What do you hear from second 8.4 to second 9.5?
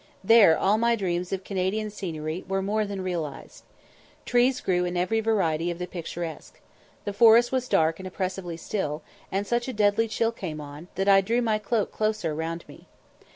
still, and